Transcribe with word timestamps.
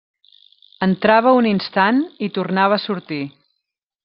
Entrava 0.85 1.33
un 1.41 1.49
instant 1.51 2.01
i 2.29 2.33
tornava 2.39 2.79
a 2.81 2.85
sortir. 2.89 3.23